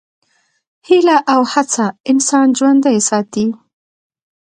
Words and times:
هیله 0.87 1.17
او 1.33 1.41
هڅه 1.51 1.85
انسان 2.11 2.47
ژوندی 2.57 2.97
ساتي. 3.09 3.45